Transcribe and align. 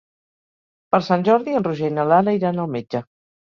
Per 0.95 1.01
Sant 1.09 1.27
Jordi 1.29 1.55
en 1.61 1.67
Roger 1.69 1.95
i 1.95 1.95
na 2.01 2.09
Lara 2.15 2.37
iran 2.41 2.67
al 2.69 2.77
metge. 2.81 3.07